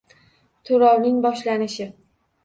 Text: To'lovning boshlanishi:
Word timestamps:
To'lovning 0.69 1.19
boshlanishi: 1.25 1.87